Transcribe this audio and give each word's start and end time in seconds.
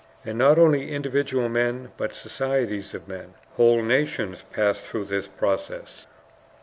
And 0.25 0.35
not 0.35 0.57
only 0.57 0.89
individual 0.89 1.47
men, 1.47 1.91
but 1.95 2.15
societies 2.15 2.95
of 2.95 3.07
men, 3.07 3.35
whole 3.51 3.83
nations, 3.83 4.43
pass 4.51 4.81
through 4.81 5.05
this 5.05 5.27
process. 5.27 6.07